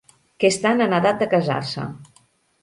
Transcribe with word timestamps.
Que 0.43 0.49
estan 0.53 0.81
en 0.85 0.95
edat 0.99 1.19
de 1.25 1.27
casar-se. 1.35 1.87